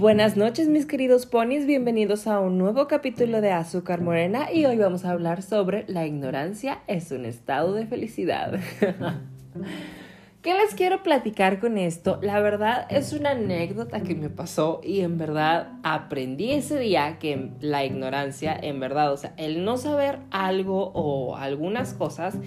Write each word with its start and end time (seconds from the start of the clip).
Buenas 0.00 0.34
noches 0.34 0.66
mis 0.66 0.86
queridos 0.86 1.26
ponis, 1.26 1.66
bienvenidos 1.66 2.26
a 2.26 2.40
un 2.40 2.56
nuevo 2.56 2.88
capítulo 2.88 3.42
de 3.42 3.52
Azúcar 3.52 4.00
Morena 4.00 4.50
y 4.50 4.64
hoy 4.64 4.78
vamos 4.78 5.04
a 5.04 5.10
hablar 5.10 5.42
sobre 5.42 5.84
la 5.88 6.06
ignorancia 6.06 6.78
es 6.86 7.10
un 7.10 7.26
estado 7.26 7.74
de 7.74 7.86
felicidad. 7.86 8.58
¿Qué 10.40 10.54
les 10.54 10.74
quiero 10.74 11.02
platicar 11.02 11.60
con 11.60 11.76
esto? 11.76 12.18
La 12.22 12.40
verdad 12.40 12.86
es 12.88 13.12
una 13.12 13.32
anécdota 13.32 14.00
que 14.00 14.14
me 14.14 14.30
pasó 14.30 14.80
y 14.82 15.00
en 15.00 15.18
verdad 15.18 15.72
aprendí 15.82 16.52
ese 16.52 16.78
día 16.78 17.18
que 17.18 17.50
la 17.60 17.84
ignorancia, 17.84 18.58
en 18.58 18.80
verdad, 18.80 19.12
o 19.12 19.18
sea, 19.18 19.34
el 19.36 19.66
no 19.66 19.76
saber 19.76 20.20
algo 20.30 20.92
o 20.94 21.36
algunas 21.36 21.92
cosas, 21.92 22.38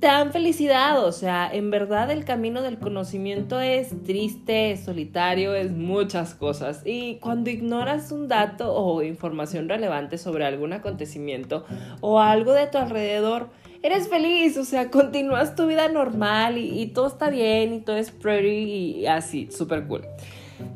te 0.00 0.06
dan 0.06 0.32
felicidad, 0.32 1.04
o 1.04 1.10
sea, 1.10 1.50
en 1.52 1.70
verdad 1.70 2.10
el 2.10 2.24
camino 2.24 2.62
del 2.62 2.78
conocimiento 2.78 3.60
es 3.60 4.04
triste, 4.04 4.72
es 4.72 4.84
solitario, 4.84 5.54
es 5.54 5.72
muchas 5.72 6.34
cosas. 6.34 6.82
Y 6.84 7.16
cuando 7.16 7.50
ignoras 7.50 8.12
un 8.12 8.28
dato 8.28 8.72
o 8.74 9.02
información 9.02 9.68
relevante 9.68 10.16
sobre 10.16 10.44
algún 10.44 10.72
acontecimiento 10.72 11.64
o 12.00 12.20
algo 12.20 12.52
de 12.52 12.68
tu 12.68 12.78
alrededor, 12.78 13.48
eres 13.82 14.08
feliz, 14.08 14.56
o 14.56 14.64
sea, 14.64 14.90
continúas 14.90 15.56
tu 15.56 15.66
vida 15.66 15.88
normal 15.88 16.58
y, 16.58 16.86
todo 16.86 17.08
está 17.08 17.28
bien 17.28 17.74
y 17.74 17.80
todo 17.80 17.96
es 17.96 18.10
pretty 18.10 19.00
y 19.00 19.06
así, 19.06 19.48
súper 19.50 19.84
cool. 19.86 20.02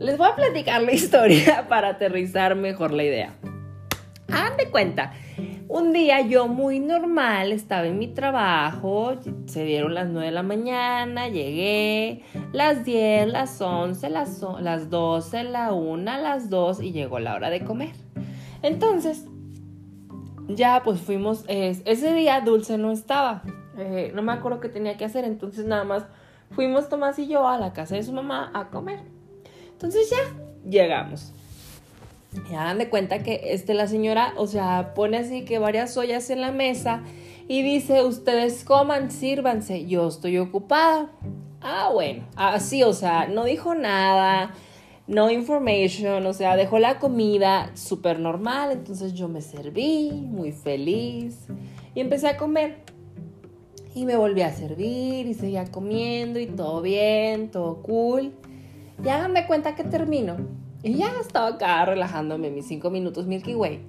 Les 0.00 0.18
voy 0.18 0.28
a 0.28 0.34
platicar 0.34 0.82
la 0.82 0.92
historia 0.92 1.66
para 1.68 1.90
aterrizar 1.90 2.56
mejor 2.56 2.92
la 2.92 3.04
idea. 3.04 3.34
Hagan 4.28 4.56
de 4.56 4.68
cuenta 4.70 5.12
un 5.72 5.94
día 5.94 6.20
yo 6.20 6.48
muy 6.48 6.80
normal, 6.80 7.50
estaba 7.50 7.86
en 7.86 7.98
mi 7.98 8.06
trabajo, 8.06 9.14
se 9.46 9.64
dieron 9.64 9.94
las 9.94 10.06
9 10.06 10.26
de 10.26 10.32
la 10.32 10.42
mañana, 10.42 11.28
llegué, 11.28 12.22
las 12.52 12.84
10, 12.84 13.28
las 13.28 13.58
11, 13.58 14.10
las, 14.10 14.44
las 14.60 14.90
12, 14.90 15.44
la 15.44 15.72
1, 15.72 16.18
las 16.18 16.50
2 16.50 16.82
y 16.82 16.92
llegó 16.92 17.20
la 17.20 17.34
hora 17.34 17.48
de 17.48 17.64
comer. 17.64 17.94
Entonces, 18.60 19.24
ya 20.46 20.82
pues 20.84 21.00
fuimos, 21.00 21.46
ese 21.48 22.12
día 22.12 22.42
Dulce 22.42 22.76
no 22.76 22.92
estaba, 22.92 23.42
eh, 23.78 24.12
no 24.14 24.20
me 24.20 24.32
acuerdo 24.32 24.60
qué 24.60 24.68
tenía 24.68 24.98
que 24.98 25.06
hacer, 25.06 25.24
entonces 25.24 25.64
nada 25.64 25.84
más 25.84 26.04
fuimos 26.50 26.90
Tomás 26.90 27.18
y 27.18 27.28
yo 27.28 27.48
a 27.48 27.56
la 27.56 27.72
casa 27.72 27.94
de 27.94 28.02
su 28.02 28.12
mamá 28.12 28.50
a 28.52 28.68
comer. 28.68 29.00
Entonces 29.70 30.10
ya 30.10 30.68
llegamos. 30.68 31.32
Y 32.50 32.54
hagan 32.54 32.78
de 32.78 32.88
cuenta 32.88 33.22
que 33.22 33.40
este, 33.52 33.74
la 33.74 33.86
señora, 33.86 34.32
o 34.36 34.46
sea, 34.46 34.94
pone 34.94 35.18
así 35.18 35.44
que 35.44 35.58
varias 35.58 35.96
ollas 35.96 36.30
en 36.30 36.40
la 36.40 36.50
mesa 36.50 37.02
y 37.46 37.62
dice, 37.62 38.02
ustedes 38.02 38.64
coman, 38.64 39.10
sírvanse, 39.10 39.86
yo 39.86 40.08
estoy 40.08 40.38
ocupada. 40.38 41.10
Ah, 41.60 41.90
bueno, 41.92 42.24
así, 42.36 42.82
o 42.82 42.92
sea, 42.92 43.26
no 43.26 43.44
dijo 43.44 43.74
nada, 43.74 44.54
no 45.06 45.30
information, 45.30 46.24
o 46.26 46.32
sea, 46.32 46.56
dejó 46.56 46.78
la 46.78 46.98
comida 46.98 47.70
súper 47.74 48.18
normal, 48.18 48.72
entonces 48.72 49.12
yo 49.12 49.28
me 49.28 49.42
serví, 49.42 50.10
muy 50.10 50.52
feliz, 50.52 51.46
y 51.94 52.00
empecé 52.00 52.28
a 52.28 52.36
comer. 52.36 52.78
Y 53.94 54.06
me 54.06 54.16
volví 54.16 54.40
a 54.40 54.50
servir 54.50 55.26
y 55.26 55.34
seguía 55.34 55.66
comiendo 55.66 56.40
y 56.40 56.46
todo 56.46 56.80
bien, 56.80 57.50
todo 57.50 57.82
cool. 57.82 58.32
Y 59.04 59.08
hagan 59.10 59.34
de 59.34 59.46
cuenta 59.46 59.74
que 59.74 59.84
termino 59.84 60.38
y 60.82 60.94
ya 60.94 61.12
estaba 61.20 61.48
acá 61.48 61.84
relajándome 61.84 62.50
mis 62.50 62.66
cinco 62.66 62.90
minutos 62.90 63.26
Milky 63.26 63.54
Way. 63.54 63.80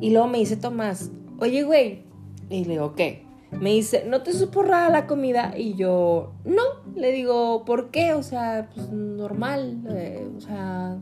Y 0.00 0.10
luego 0.10 0.28
me 0.28 0.38
dice 0.38 0.56
Tomás, 0.56 1.10
oye, 1.38 1.62
güey. 1.62 2.02
Y 2.50 2.64
le 2.64 2.72
digo, 2.72 2.94
¿qué? 2.94 3.24
Me 3.50 3.70
dice, 3.70 4.04
¿no 4.06 4.22
te 4.22 4.32
supo 4.32 4.62
la 4.62 5.06
comida? 5.06 5.54
Y 5.56 5.74
yo, 5.74 6.32
no. 6.44 6.62
Le 6.94 7.12
digo, 7.12 7.64
¿por 7.64 7.90
qué? 7.90 8.12
O 8.12 8.22
sea, 8.22 8.68
pues 8.74 8.90
normal. 8.90 9.82
Eh, 9.90 10.28
o 10.36 10.40
sea, 10.40 10.98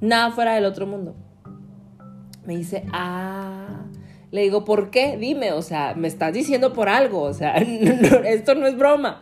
nada 0.00 0.30
fuera 0.30 0.54
del 0.54 0.64
otro 0.64 0.86
mundo. 0.86 1.14
Me 2.44 2.56
dice, 2.56 2.84
ah. 2.92 3.84
Le 4.32 4.42
digo, 4.42 4.64
¿por 4.64 4.90
qué? 4.90 5.16
Dime, 5.16 5.52
o 5.52 5.62
sea, 5.62 5.94
me 5.94 6.08
estás 6.08 6.32
diciendo 6.32 6.72
por 6.72 6.88
algo. 6.88 7.22
O 7.22 7.34
sea, 7.34 7.56
esto 8.24 8.54
no 8.54 8.66
es 8.66 8.76
broma. 8.76 9.20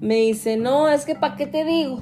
Me 0.00 0.16
dice, 0.16 0.56
no, 0.56 0.88
es 0.88 1.04
que 1.04 1.14
¿para 1.14 1.36
qué 1.36 1.46
te 1.46 1.64
digo? 1.64 2.00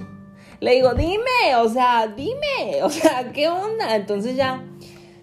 Le 0.61 0.75
digo, 0.75 0.95
dime, 0.95 1.57
o 1.59 1.69
sea, 1.69 2.07
dime, 2.07 2.83
o 2.83 2.91
sea, 2.91 3.33
¿qué 3.33 3.49
onda? 3.49 3.97
Entonces 3.97 4.37
ya 4.37 4.63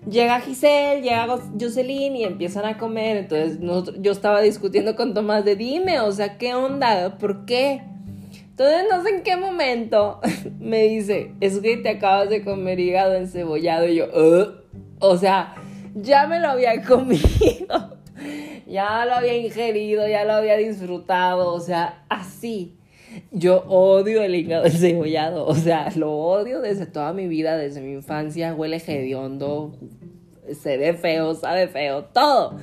llega 0.10 0.40
Giselle, 0.40 1.02
llega 1.02 1.28
Jocelyn 1.60 2.16
y 2.16 2.24
empiezan 2.24 2.66
a 2.66 2.78
comer. 2.78 3.18
Entonces 3.18 3.60
yo 4.00 4.12
estaba 4.12 4.42
discutiendo 4.42 4.96
con 4.96 5.14
Tomás 5.14 5.46
de 5.46 5.56
dime, 5.56 6.00
o 6.00 6.12
sea, 6.12 6.38
¿qué 6.38 6.56
onda? 6.56 7.18
¿Por 7.18 7.46
qué? 7.46 7.82
Entonces 8.50 8.86
no 8.90 9.04
sé 9.04 9.10
en 9.10 9.24
qué 9.24 9.38
momento 9.38 10.20
me 10.60 10.84
dice, 10.84 11.34
es 11.42 11.60
que 11.60 11.78
te 11.78 11.90
acabas 11.90 12.30
de 12.30 12.44
comer 12.44 12.80
hígado 12.80 13.14
encebollado. 13.14 13.88
Y 13.88 13.96
yo, 13.96 14.08
o 15.00 15.18
sea, 15.18 15.54
ya 15.94 16.26
me 16.26 16.40
lo 16.40 16.50
había 16.50 16.82
comido, 16.88 17.98
ya 18.66 19.06
lo 19.06 19.14
había 19.14 19.38
ingerido, 19.38 20.08
ya 20.08 20.26
lo 20.26 20.34
había 20.34 20.58
disfrutado, 20.58 21.54
o 21.54 21.60
sea, 21.60 22.04
así. 22.10 22.74
Yo 23.32 23.64
odio 23.68 24.22
el 24.22 24.36
hígado 24.36 24.70
cebollado, 24.70 25.46
o 25.46 25.56
sea, 25.56 25.92
lo 25.96 26.12
odio 26.14 26.62
desde 26.62 26.86
toda 26.86 27.14
mi 27.14 27.28
vida, 27.28 27.58
desde 27.58 27.82
mi 27.82 27.94
infancia, 27.94 28.54
huele 28.54 28.78
hediondo, 28.86 29.78
se 30.62 30.78
ve 30.78 30.94
feo, 30.94 31.34
sabe 31.36 31.68
feo, 31.68 32.06
todo. 32.06 32.58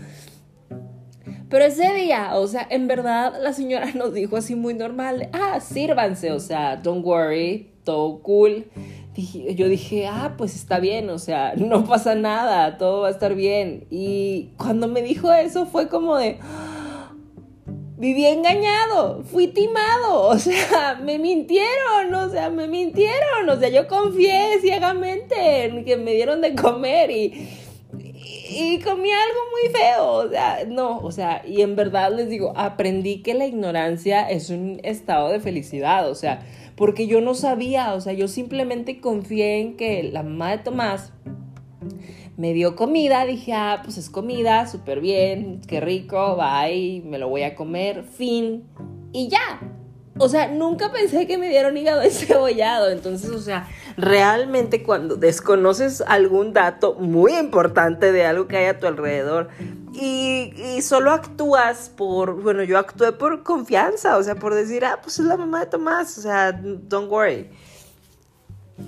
Pero 1.49 1.65
ese 1.67 1.93
día, 1.95 2.31
o 2.35 2.47
sea, 2.47 2.67
en 2.69 2.89
verdad 2.89 3.35
la 3.41 3.53
señora 3.53 3.93
nos 3.95 4.13
dijo 4.13 4.37
así 4.37 4.55
muy 4.55 4.75
normal, 4.75 5.29
ah, 5.33 5.61
sírvanse, 5.61 6.33
o 6.33 6.41
sea, 6.41 6.77
don't 6.77 7.05
worry, 7.05 7.71
todo 7.85 8.21
cool. 8.23 8.67
yo 9.55 9.69
dije, 9.69 10.07
ah, 10.07 10.35
pues 10.37 10.57
está 10.57 10.81
bien, 10.81 11.11
o 11.11 11.19
sea, 11.19 11.55
no 11.57 11.85
pasa 11.85 12.15
nada, 12.15 12.77
todo 12.79 13.03
va 13.03 13.09
a 13.09 13.11
estar 13.13 13.35
bien. 13.35 13.87
Y 13.91 14.51
cuando 14.57 14.89
me 14.89 15.03
dijo 15.03 15.33
eso 15.33 15.67
fue 15.67 15.89
como 15.89 16.17
de 16.17 16.39
viví 18.05 18.27
engañado, 18.27 19.23
fui 19.25 19.47
timado, 19.47 20.25
o 20.29 20.39
sea, 20.39 21.01
me 21.03 21.19
mintieron, 21.19 22.15
o 22.15 22.29
sea, 22.29 22.51
me 22.51 22.69
mintieron, 22.69 23.49
o 23.49 23.57
sea, 23.57 23.71
yo 23.71 23.89
confié 23.89 24.59
ciegamente 24.61 25.65
en 25.65 25.87
que 25.87 25.97
me 25.97 26.13
dieron 26.13 26.43
de 26.43 26.55
comer 26.55 27.11
y, 27.11 27.49
y, 28.51 28.79
comí 28.81 29.11
algo 29.11 29.41
muy 29.53 29.73
feo, 29.73 30.07
o 30.07 30.29
sea, 30.29 30.65
no, 30.69 30.99
o 30.99 31.11
sea, 31.13 31.43
y 31.47 31.63
en 31.63 31.77
verdad 31.77 32.13
les 32.15 32.29
digo, 32.29 32.53
aprendí 32.57 33.23
que 33.23 33.33
la 33.33 33.47
ignorancia 33.47 34.29
es 34.29 34.51
un 34.51 34.81
estado 34.83 35.31
de 35.31 35.41
felicidad, 35.41 36.11
o 36.11 36.15
sea, 36.15 36.41
porque 36.77 37.07
yo 37.07 37.23
no 37.23 37.35
sabía, 37.35 37.95
o 37.95 38.03
sea, 38.03 38.13
yo 38.13 38.29
simplemente 38.29 39.01
confié 39.01 39.61
en 39.61 39.79
que 39.79 40.03
la 40.03 40.23
mamá 40.23 40.51
de 40.51 40.59
Tomás 40.59 41.11
me 42.37 42.53
dio 42.53 42.77
comida, 42.77 43.25
dije, 43.25 43.53
ah, 43.53 43.81
pues 43.85 43.99
es 43.99 44.11
comida, 44.11 44.67
súper 44.67 45.01
bien, 45.01 45.61
qué 45.67 45.81
rico, 45.81 46.37
bye, 46.37 47.03
me 47.05 47.19
lo 47.19 47.29
voy 47.29 47.43
a 47.43 47.55
comer, 47.55 48.05
fin, 48.05 48.65
y 49.13 49.29
ya. 49.29 49.61
O 50.17 50.29
sea, 50.29 50.47
nunca 50.49 50.93
pensé 50.93 51.27
que 51.27 51.39
me 51.39 51.49
dieron 51.49 51.77
hígado 51.77 52.03
cebollado. 52.11 52.91
Entonces, 52.91 53.31
o 53.31 53.41
sea, 53.41 53.69
realmente 53.97 54.83
cuando 54.85 55.17
desconoces 55.17 56.03
algún 56.03 56.53
dato 56.53 56.95
muy 56.95 57.35
importante 57.37 58.13
de 58.13 58.25
algo 58.25 58.47
que 58.47 58.59
hay 58.59 58.67
a 58.67 58.79
tu 58.79 58.87
alrededor 58.87 59.49
y, 59.93 60.53
y, 60.57 60.83
solo 60.83 61.11
actúas 61.11 61.89
por, 61.89 62.41
bueno, 62.43 62.63
yo 62.63 62.79
actué 62.79 63.13
por 63.13 63.43
confianza, 63.43 64.17
o 64.17 64.23
sea, 64.23 64.35
por 64.37 64.55
decir, 64.55 64.85
ah, 64.85 65.01
pues 65.03 65.19
es 65.19 65.25
la 65.25 65.37
mamá 65.37 65.61
de 65.61 65.67
Tomás, 65.67 66.19
o 66.19 66.23
sea, 66.23 66.53
don't 66.53 67.11
worry. 67.11 67.49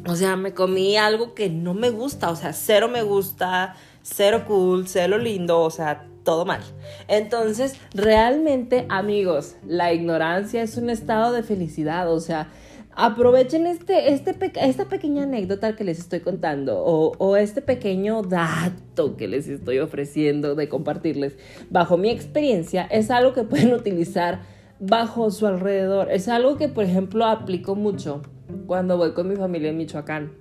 O 0.07 0.17
sea, 0.17 0.37
me 0.37 0.53
comí 0.53 0.97
algo 0.97 1.35
que 1.35 1.49
no 1.49 1.75
me 1.75 1.91
gusta, 1.91 2.31
o 2.31 2.37
sea, 2.37 2.53
cero 2.53 2.89
me 2.89 3.03
gusta, 3.03 3.77
cero 4.03 4.45
cool, 4.47 4.89
cero 4.89 5.19
lindo, 5.19 5.61
o 5.61 5.71
sea, 5.71 6.07
todo 6.25 6.45
mal. 6.45 6.61
Entonces, 7.09 7.77
realmente, 7.95 8.87
amigos, 8.89 9.57
la 9.67 9.93
ignorancia 9.93 10.63
es 10.63 10.77
un 10.77 10.91
estado 10.91 11.33
de 11.33 11.43
felicidad, 11.43 12.13
o 12.13 12.21
sea, 12.21 12.49
aprovechen 12.97 13.67
este, 13.67 14.13
este 14.13 14.35
esta 14.57 14.87
pequeña 14.87 15.25
anécdota 15.25 15.77
que 15.77 15.85
les 15.85 15.99
estoy 15.99 16.21
contando 16.21 16.79
o, 16.79 17.13
o, 17.19 17.37
este 17.37 17.61
pequeño 17.61 18.23
dato 18.23 19.17
que 19.17 19.29
les 19.29 19.49
estoy 19.49 19.81
ofreciendo 19.81 20.55
de 20.55 20.69
compartirles 20.69 21.37
bajo 21.69 21.99
mi 21.99 22.11
experiencia, 22.11 22.87
es 22.91 23.11
algo 23.11 23.35
que 23.35 23.43
pueden 23.43 23.73
utilizar 23.75 24.41
bajo 24.81 25.31
su 25.31 25.47
alrededor. 25.47 26.11
Es 26.11 26.29
algo 26.29 26.57
que, 26.57 26.69
por 26.69 26.85
ejemplo, 26.85 27.25
aplico 27.25 27.75
mucho 27.75 28.23
cuando 28.67 28.97
voy 28.97 29.13
con 29.13 29.29
mi 29.29 29.37
familia 29.37 29.71
en 29.71 29.77
Michoacán. 29.77 30.33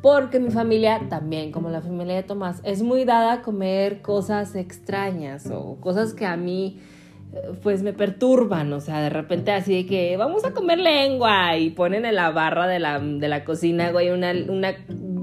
Porque 0.00 0.38
mi 0.38 0.50
familia, 0.50 1.00
también 1.08 1.50
como 1.50 1.70
la 1.70 1.80
familia 1.80 2.14
de 2.14 2.22
Tomás, 2.22 2.60
es 2.62 2.82
muy 2.82 3.04
dada 3.04 3.32
a 3.34 3.42
comer 3.42 4.00
cosas 4.00 4.54
extrañas 4.54 5.50
o 5.52 5.76
cosas 5.80 6.14
que 6.14 6.24
a 6.24 6.36
mí 6.36 6.78
eh, 7.32 7.52
pues 7.62 7.82
me 7.82 7.92
perturban, 7.92 8.72
o 8.72 8.80
sea, 8.80 9.02
de 9.02 9.10
repente 9.10 9.50
así 9.50 9.74
de 9.74 9.86
que 9.86 10.16
vamos 10.16 10.44
a 10.44 10.52
comer 10.52 10.78
lengua 10.78 11.56
y 11.56 11.70
ponen 11.70 12.04
en 12.04 12.14
la 12.14 12.30
barra 12.30 12.66
de 12.68 12.78
la, 12.78 13.00
de 13.00 13.28
la 13.28 13.44
cocina, 13.44 13.90
güey, 13.90 14.10
una, 14.10 14.32
una 14.48 14.76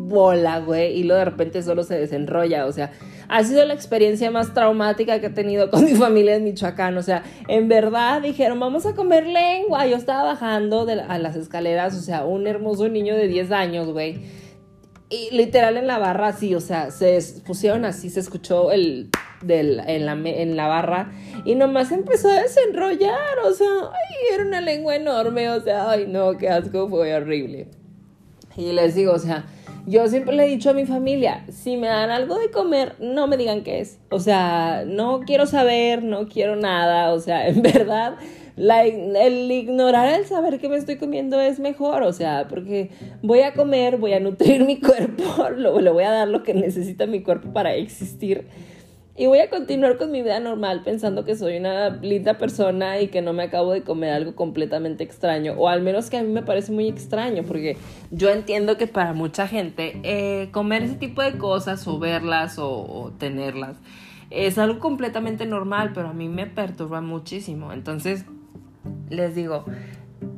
bola, 0.08 0.60
güey, 0.60 0.98
y 0.98 1.04
luego 1.04 1.20
de 1.20 1.26
repente 1.26 1.62
solo 1.64 1.84
se 1.84 1.98
desenrolla, 1.98 2.66
o 2.66 2.72
sea, 2.72 2.92
ha 3.28 3.44
sido 3.44 3.66
la 3.66 3.74
experiencia 3.74 4.32
más 4.32 4.54
traumática 4.54 5.20
que 5.20 5.28
he 5.28 5.32
tenido 5.32 5.70
con 5.70 5.86
mi 5.86 5.96
familia 5.96 6.36
en 6.36 6.44
Michoacán, 6.44 6.98
o 6.98 7.02
sea, 7.02 7.24
en 7.48 7.68
verdad 7.68 8.22
dijeron, 8.22 8.60
vamos 8.60 8.86
a 8.86 8.94
comer 8.94 9.26
lengua, 9.26 9.86
yo 9.88 9.98
estaba 9.98 10.24
bajando 10.24 10.86
de, 10.86 11.02
a 11.02 11.18
las 11.18 11.36
escaleras, 11.36 11.96
o 11.96 12.02
sea, 12.02 12.26
un 12.26 12.48
hermoso 12.48 12.88
niño 12.90 13.16
de 13.16 13.28
10 13.28 13.52
años, 13.52 13.92
güey, 13.92 14.22
Y 15.10 15.30
literal 15.36 15.78
en 15.78 15.88
la 15.88 15.98
barra 15.98 16.30
así, 16.30 16.56
o 16.56 16.62
sea, 16.62 16.92
se 16.92 17.20
pusieron 17.46 17.86
así, 17.86 18.10
se 18.10 18.20
escuchó 18.20 18.72
el 18.72 19.10
del, 19.42 19.82
en, 19.86 20.06
la, 20.06 20.14
en 20.14 20.56
la 20.56 20.68
barra 20.68 21.12
y 21.44 21.56
nomás 21.56 21.92
empezó 21.92 22.30
a 22.30 22.42
desenrollar, 22.42 23.40
o 23.46 23.54
sea, 23.54 23.68
ay, 23.68 24.34
era 24.34 24.46
una 24.46 24.62
lengua 24.62 24.96
enorme, 24.96 25.50
o 25.50 25.62
sea, 25.62 25.90
ay 25.92 26.06
no, 26.08 26.38
qué 26.38 26.50
asco, 26.50 26.90
fue 26.90 27.14
horrible. 27.16 27.70
Y 28.58 28.72
les 28.72 28.96
digo, 28.96 29.14
o 29.14 29.20
sea, 29.20 29.46
yo 29.88 30.08
siempre 30.08 30.36
le 30.36 30.46
he 30.46 30.48
dicho 30.48 30.70
a 30.70 30.74
mi 30.74 30.86
familia, 30.86 31.46
si 31.50 31.78
me 31.78 31.88
dan 31.88 32.10
algo 32.10 32.38
de 32.40 32.52
comer, 32.52 32.96
no 33.00 33.28
me 33.28 33.38
digan 33.38 33.64
qué 33.64 33.82
es. 33.82 34.00
O 34.10 34.20
sea, 34.20 34.84
no 34.86 35.22
quiero 35.22 35.46
saber, 35.46 36.04
no 36.04 36.28
quiero 36.28 36.56
nada, 36.56 37.12
o 37.14 37.20
sea, 37.20 37.48
en 37.50 37.62
verdad 37.62 38.18
el 38.58 39.52
ignorar 39.52 40.14
el 40.14 40.26
saber 40.26 40.60
que 40.60 40.70
me 40.70 40.78
estoy 40.78 40.96
comiendo 40.98 41.40
es 41.42 41.60
mejor, 41.60 42.04
o 42.04 42.14
sea, 42.14 42.48
porque 42.48 42.90
voy 43.22 43.42
a 43.42 43.54
comer, 43.54 43.98
voy 43.98 44.14
a 44.14 44.20
nutrir 44.20 44.64
mi 44.66 44.80
cuerpo, 44.80 45.50
lo, 45.50 45.80
le 45.80 45.92
voy 45.92 46.04
a 46.04 46.12
dar 46.12 46.28
lo 46.28 46.44
que 46.44 46.54
necesita 46.54 47.06
mi 47.06 47.22
cuerpo 47.22 47.52
para 47.52 47.76
existir. 47.76 48.46
Y 49.18 49.28
voy 49.28 49.40
a 49.40 49.50
continuar 49.50 49.98
con 49.98 50.12
mi 50.12 50.22
vida 50.22 50.42
normal 50.42 50.82
pensando 50.84 51.24
que 51.24 51.36
soy 51.36 51.58
una 51.58 51.90
linda 51.90 52.38
persona 52.38 53.00
y 53.00 53.08
que 53.08 53.22
no 53.22 53.32
me 53.32 53.44
acabo 53.44 53.72
de 53.72 53.82
comer 53.82 54.12
algo 54.12 54.36
completamente 54.36 55.06
extraño. 55.06 55.54
O 55.54 55.70
al 55.70 55.82
menos 55.82 56.10
que 56.10 56.18
a 56.18 56.24
mí 56.24 56.32
me 56.32 56.42
parece 56.42 56.74
muy 56.74 56.90
extraño 56.90 57.44
porque 57.44 57.78
yo 58.12 58.30
entiendo 58.30 58.76
que 58.78 58.88
para 58.88 59.14
mucha 59.14 59.48
gente 59.48 60.02
eh, 60.04 60.50
comer 60.52 60.84
ese 60.84 60.96
tipo 60.96 61.22
de 61.22 61.38
cosas 61.38 61.88
o 61.88 61.98
verlas 61.98 62.58
o 62.60 63.14
tenerlas 63.18 63.78
es 64.30 64.58
algo 64.58 64.80
completamente 64.80 65.46
normal, 65.46 65.92
pero 65.94 66.10
a 66.10 66.14
mí 66.14 66.28
me 66.28 66.46
perturba 66.48 67.02
muchísimo. 67.02 67.72
Entonces, 67.72 68.26
les 69.10 69.36
digo, 69.36 69.66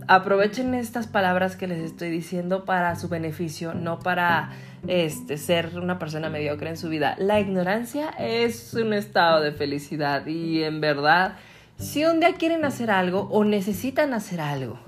aprovechen 0.07 0.73
estas 0.73 1.07
palabras 1.07 1.55
que 1.55 1.67
les 1.67 1.79
estoy 1.79 2.09
diciendo 2.09 2.65
para 2.65 2.95
su 2.95 3.09
beneficio, 3.09 3.73
no 3.73 3.99
para 3.99 4.51
este, 4.87 5.37
ser 5.37 5.77
una 5.77 5.99
persona 5.99 6.29
mediocre 6.29 6.69
en 6.69 6.77
su 6.77 6.89
vida. 6.89 7.15
La 7.19 7.39
ignorancia 7.39 8.09
es 8.17 8.73
un 8.73 8.93
estado 8.93 9.41
de 9.41 9.51
felicidad 9.51 10.25
y 10.25 10.63
en 10.63 10.81
verdad, 10.81 11.35
si 11.77 12.05
un 12.05 12.19
día 12.19 12.33
quieren 12.33 12.63
hacer 12.65 12.89
algo 12.89 13.27
o 13.31 13.43
necesitan 13.43 14.13
hacer 14.13 14.39
algo, 14.39 14.79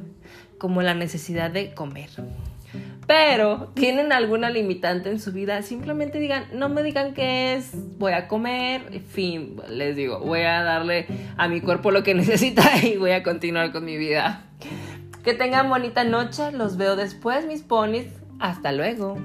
como 0.57 0.81
la 0.81 0.94
necesidad 0.94 1.51
de 1.51 1.74
comer, 1.74 2.10
pero 3.07 3.71
tienen 3.74 4.12
alguna 4.13 4.50
limitante 4.50 5.10
en 5.10 5.19
su 5.19 5.31
vida, 5.31 5.62
simplemente 5.63 6.19
digan, 6.19 6.45
no 6.54 6.69
me 6.69 6.83
digan 6.83 7.13
qué 7.13 7.56
es, 7.56 7.71
voy 7.98 8.13
a 8.13 8.27
comer, 8.27 9.01
fin, 9.01 9.56
les 9.69 9.95
digo, 9.95 10.19
voy 10.19 10.42
a 10.42 10.62
darle 10.63 11.07
a 11.36 11.48
mi 11.48 11.60
cuerpo 11.60 11.92
lo 11.92 12.04
que 12.04 12.13
necesita 12.16 12.86
y 12.86 12.98
voy 12.98 13.12
a 13.12 13.24
continuar 13.24 13.71
con 13.71 13.83
mi 13.83 13.98
vida. 13.98 14.48
Que 15.24 15.33
tengan 15.33 15.69
bonita 15.69 16.04
noche, 16.04 16.51
los 16.51 16.77
veo 16.77 16.95
después, 16.95 17.45
mis 17.45 17.62
ponis. 17.62 18.07
Hasta 18.39 18.71
luego. 18.71 19.18